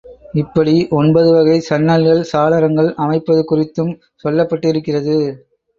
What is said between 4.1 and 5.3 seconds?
சொல்லப்பட்டிருக்கிறது.